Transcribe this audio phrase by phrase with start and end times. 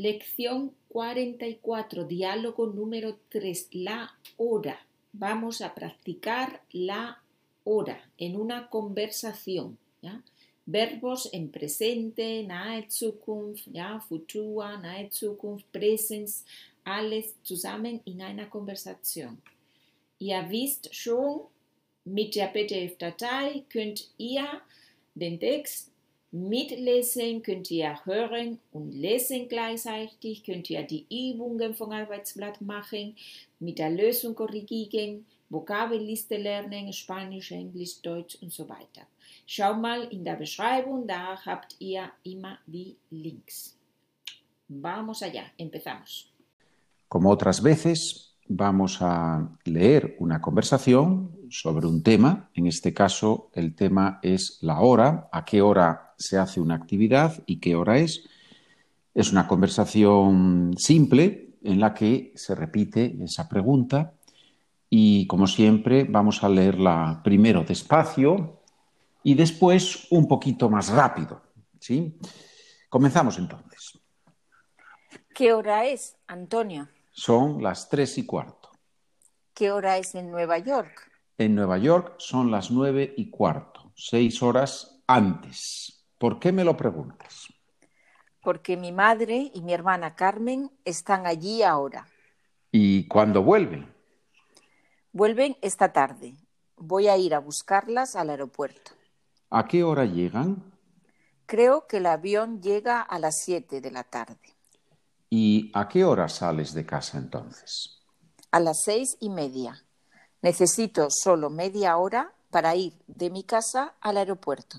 [0.00, 4.80] Lección 44, diálogo número 3, la hora.
[5.12, 7.22] Vamos a practicar la
[7.64, 9.76] hora en una conversación.
[10.64, 14.00] Verbos en presente, nahe Zukunft, ¿ya?
[14.00, 16.46] Futur, nahe Zukunft, Präsens,
[16.82, 19.42] alles zusammen in einer Konversation.
[20.18, 21.42] Ihr wisst schon,
[22.06, 24.62] mit der PDF-Datei könnt ihr
[25.14, 25.89] den Text
[26.32, 33.16] Mitlesen könnt ihr hören und lesen gleichzeitig, könnt ihr die Übungen vom Arbeitsblatt machen,
[33.58, 39.02] mit der Lösung korrigieren, Vokabelliste lernen, Spanisch, Englisch, Deutsch und so weiter.
[39.44, 43.76] Schau mal in der Beschreibung, da habt ihr immer die Links.
[44.68, 46.30] Vamos allá, empezamos.
[47.08, 52.50] Como otras veces, vamos a leer una conversación sobre un tema.
[52.54, 57.42] En este caso, el tema es la hora, a qué hora se hace una actividad
[57.46, 58.28] y qué hora es.
[59.14, 64.14] Es una conversación simple en la que se repite esa pregunta
[64.88, 68.62] y, como siempre, vamos a leerla primero despacio
[69.22, 71.40] y después un poquito más rápido.
[71.78, 72.18] ¿sí?
[72.88, 73.96] Comenzamos entonces.
[75.32, 76.88] ¿Qué hora es, Antonio?
[77.10, 78.70] Son las tres y cuarto.
[79.54, 81.10] ¿Qué hora es en Nueva York?
[81.36, 86.06] En Nueva York son las nueve y cuarto, seis horas antes.
[86.18, 87.48] ¿Por qué me lo preguntas?
[88.42, 92.06] Porque mi madre y mi hermana Carmen están allí ahora.
[92.70, 93.92] ¿Y cuándo vuelven?
[95.12, 96.36] Vuelven esta tarde.
[96.76, 98.92] Voy a ir a buscarlas al aeropuerto.
[99.50, 100.72] ¿A qué hora llegan?
[101.46, 104.38] Creo que el avión llega a las siete de la tarde.
[105.30, 108.02] ¿Y a qué hora sales de casa entonces?
[108.50, 109.84] A las seis y media.
[110.42, 114.78] Necesito solo media hora para ir de mi casa al aeropuerto.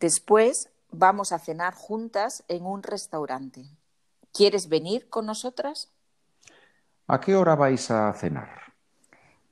[0.00, 3.66] Después vamos a cenar juntas en un restaurante.
[4.32, 5.90] ¿Quieres venir con nosotras?
[7.06, 8.72] ¿A qué hora vais a cenar?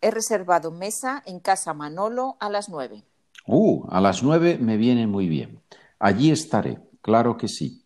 [0.01, 3.05] He reservado mesa en casa Manolo a las nueve.
[3.47, 5.61] Uh, a las nueve me viene muy bien.
[5.99, 7.80] Allí estaré, claro que sí.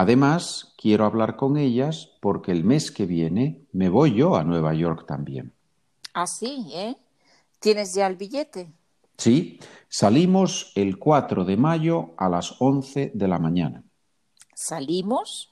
[0.00, 4.72] Además, quiero hablar con ellas porque el mes que viene me voy yo a Nueva
[4.72, 5.52] York también.
[6.14, 6.96] Ah, sí, ¿eh?
[7.58, 8.70] ¿Tienes ya el billete?
[9.16, 9.58] Sí,
[9.88, 13.82] salimos el 4 de mayo a las 11 de la mañana.
[14.54, 15.50] ¿Salimos?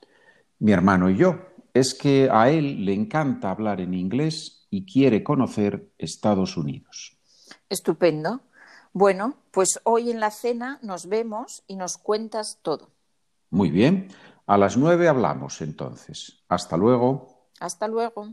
[0.60, 1.40] Mi hermano y yo.
[1.74, 7.18] Es que a él le encanta hablar en inglés y quiere conocer Estados Unidos.
[7.68, 8.42] Estupendo.
[8.92, 12.92] Bueno, pues hoy en la cena nos vemos y nos cuentas todo.
[13.50, 14.08] Muy bien.
[14.46, 16.44] A las nueve hablamos entonces.
[16.48, 17.48] Hasta luego.
[17.58, 18.28] Hasta luego.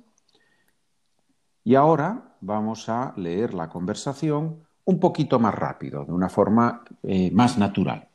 [1.63, 7.31] Y ahora vamos a leer la conversación un poquito más rápido, de una forma eh,
[7.31, 8.07] más natural.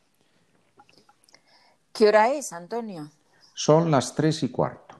[1.91, 3.09] ¿Qué hora es, Antonio?
[3.53, 4.95] Son las tres y cuarto.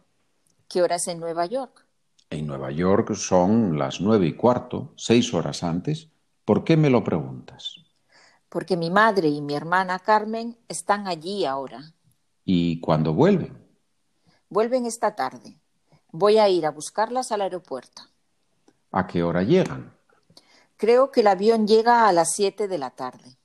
[0.68, 1.86] ¿Qué hora es en Nueva York?
[2.30, 6.10] En Nueva York son las nueve y cuarto, seis horas antes.
[6.44, 7.76] ¿Por qué me lo preguntas?
[8.50, 11.94] Porque mi madre y mi hermana Carmen están allí ahora.
[12.52, 13.56] ¿Y cuándo vuelven?
[14.50, 15.60] Vuelven esta tarde.
[16.12, 18.02] Voy a ir a buscarlas al aeropuerto.
[18.90, 19.94] ¿A qué hora llegan?
[20.76, 23.38] Creo que el avión llega a las siete de la tarde.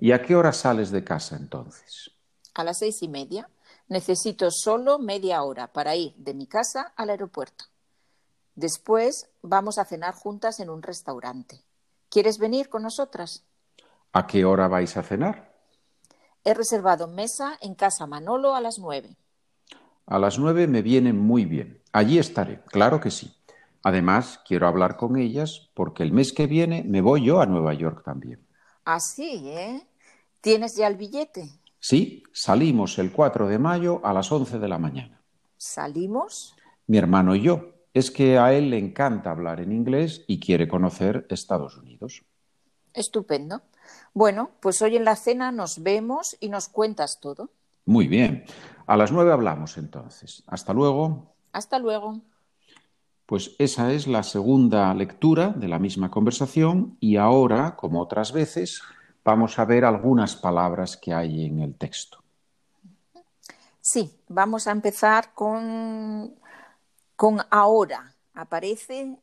[0.00, 2.10] ¿Y a qué hora sales de casa entonces?
[2.54, 3.48] A las seis y media.
[3.86, 7.66] Necesito solo media hora para ir de mi casa al aeropuerto.
[8.56, 11.62] Después vamos a cenar juntas en un restaurante.
[12.08, 13.44] ¿Quieres venir con nosotras?
[14.12, 15.49] ¿A qué hora vais a cenar?
[16.44, 19.16] He reservado mesa en casa Manolo a las nueve.
[20.06, 21.82] A las nueve me viene muy bien.
[21.92, 23.34] Allí estaré, claro que sí.
[23.82, 27.74] Además, quiero hablar con ellas porque el mes que viene me voy yo a Nueva
[27.74, 28.46] York también.
[28.84, 29.86] Así, ¿eh?
[30.40, 31.50] ¿Tienes ya el billete?
[31.78, 35.22] Sí, salimos el 4 de mayo a las 11 de la mañana.
[35.56, 36.56] ¿Salimos?
[36.86, 37.74] Mi hermano y yo.
[37.92, 42.24] Es que a él le encanta hablar en inglés y quiere conocer Estados Unidos.
[42.94, 43.62] Estupendo.
[44.14, 47.50] Bueno, pues hoy en la cena nos vemos y nos cuentas todo.
[47.86, 48.44] Muy bien.
[48.86, 50.42] A las nueve hablamos entonces.
[50.46, 51.34] Hasta luego.
[51.52, 52.20] Hasta luego.
[53.26, 58.82] Pues esa es la segunda lectura de la misma conversación y ahora, como otras veces,
[59.24, 62.22] vamos a ver algunas palabras que hay en el texto.
[63.80, 66.34] Sí, vamos a empezar con,
[67.16, 68.14] con ahora.
[68.34, 69.16] Aparece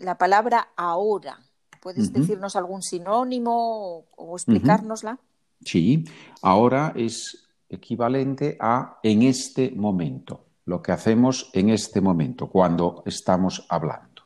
[0.00, 1.40] la palabra ahora.
[1.86, 5.20] ¿Puedes decirnos algún sinónimo o, o explicárnosla?
[5.64, 6.04] Sí,
[6.42, 13.64] ahora es equivalente a en este momento, lo que hacemos en este momento, cuando estamos
[13.68, 14.22] hablando.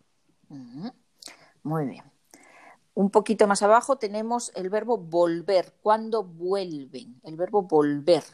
[1.63, 2.05] Muy bien.
[2.95, 5.75] Un poquito más abajo tenemos el verbo volver.
[5.83, 7.21] ¿Cuándo vuelven?
[7.25, 8.25] El verbo volver.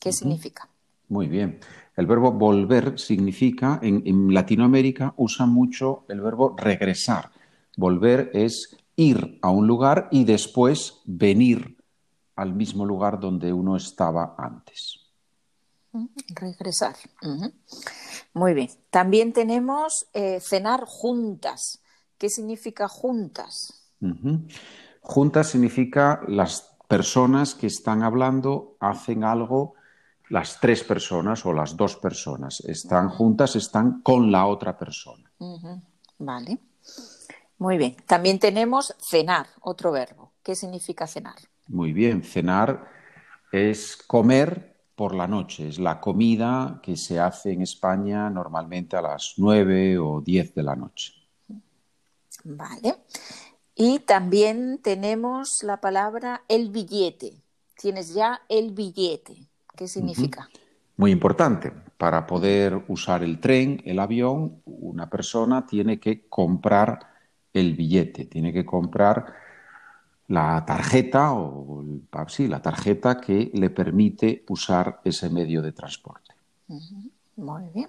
[0.00, 0.70] ¿Qué significa?
[1.10, 1.60] Muy bien.
[1.96, 7.30] El verbo volver significa, en, en, Latinoamérica usa mucho el verbo regresar.
[7.76, 11.76] Volver es ir a un lugar y después venir
[12.36, 15.00] al mismo lugar donde uno estaba antes.
[16.28, 16.96] Regresar.
[18.32, 18.70] Muy bien.
[18.90, 21.80] También tenemos eh, cenar juntas.
[22.16, 23.72] ¿Qué significa juntas?
[25.00, 29.74] Juntas significa las personas que están hablando hacen algo,
[30.28, 32.60] las tres personas o las dos personas.
[32.60, 35.30] Están juntas, están con la otra persona.
[36.18, 36.58] Vale.
[37.60, 37.94] Muy bien.
[38.06, 40.32] También tenemos cenar, otro verbo.
[40.42, 41.36] ¿Qué significa cenar?
[41.68, 42.24] Muy bien.
[42.24, 42.88] Cenar
[43.52, 45.68] es comer por la noche.
[45.68, 50.62] Es la comida que se hace en España normalmente a las nueve o diez de
[50.62, 51.12] la noche.
[52.44, 52.96] Vale.
[53.74, 57.42] Y también tenemos la palabra el billete.
[57.78, 59.36] Tienes ya el billete.
[59.76, 60.48] ¿Qué significa?
[60.96, 61.72] Muy importante.
[61.98, 67.09] Para poder usar el tren, el avión, una persona tiene que comprar
[67.52, 69.34] el billete, tiene que comprar
[70.28, 71.84] la tarjeta o
[72.28, 76.34] sí, la tarjeta que le permite usar ese medio de transporte.
[77.36, 77.88] Muy bien.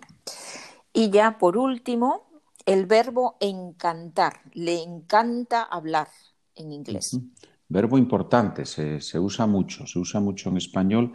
[0.91, 2.23] Y ya por último,
[2.65, 4.41] el verbo encantar.
[4.53, 6.07] Le encanta hablar
[6.55, 7.19] en inglés.
[7.69, 11.13] Verbo importante, se, se usa mucho, se usa mucho en español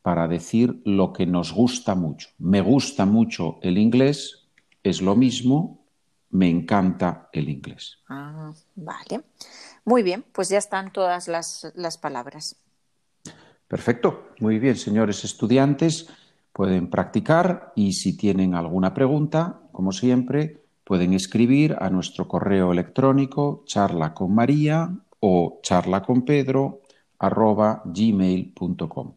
[0.00, 2.28] para decir lo que nos gusta mucho.
[2.38, 4.48] Me gusta mucho el inglés,
[4.82, 5.84] es lo mismo
[6.30, 7.98] me encanta el inglés.
[8.08, 9.22] Ah, vale.
[9.84, 12.56] Muy bien, pues ya están todas las, las palabras.
[13.66, 14.28] Perfecto.
[14.40, 16.08] Muy bien, señores estudiantes,
[16.52, 23.62] pueden practicar y si tienen alguna pregunta, como siempre, pueden escribir a nuestro correo electrónico
[23.66, 24.90] charla con María
[25.20, 26.80] o charla con Pedro
[27.18, 29.14] arroba gmail.com.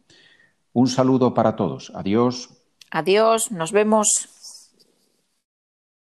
[0.74, 1.92] Un saludo para todos.
[1.94, 2.50] Adiós.
[2.90, 4.08] Adiós, nos vemos.